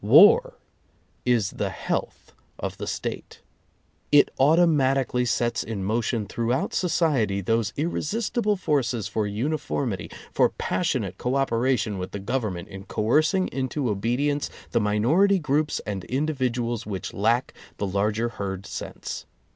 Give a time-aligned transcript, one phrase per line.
[0.03, 0.55] War
[1.25, 3.43] is the health of the State.
[4.11, 10.49] It automatic ally sets in motion throughout society those irre sistible forces for uniformity, for
[10.49, 16.87] passionate co operation with the Government in coercing into obedience the minority groups and individuals
[16.87, 19.27] which lack the larger herd sense.